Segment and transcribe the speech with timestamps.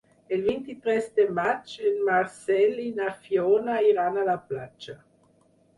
[0.35, 4.99] El vint-i-tres de maig en Marcel i na Fiona iran a la platja.